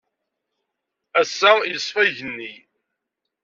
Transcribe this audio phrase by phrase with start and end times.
[1.21, 2.53] Ass-a yesfa Igenni.